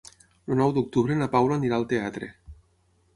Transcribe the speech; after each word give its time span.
El 0.53 0.57
nou 0.61 0.71
d'octubre 0.77 1.17
na 1.19 1.27
Paula 1.35 1.57
anirà 1.61 1.77
al 1.81 1.85
teatre. 1.93 2.31